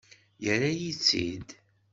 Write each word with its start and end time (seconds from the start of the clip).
Yerra-yi-tt-id. 0.43 1.49